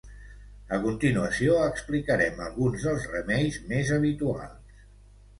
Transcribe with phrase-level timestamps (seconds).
[0.75, 4.73] A continuació explicarem alguns dels remeis més habituals.